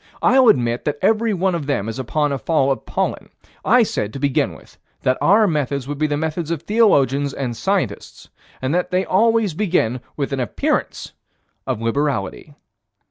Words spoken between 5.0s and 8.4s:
that our methods would be the methods of theologians and scientists,